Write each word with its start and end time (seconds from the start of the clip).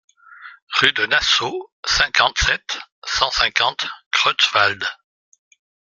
Rue 0.79 0.93
de 0.93 1.05
Nassau, 1.05 1.71
cinquante-sept, 1.85 2.79
cent 3.05 3.29
cinquante 3.29 3.85
Creutzwald 4.09 4.83